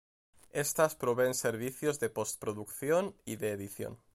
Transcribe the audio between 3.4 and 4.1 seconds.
edición.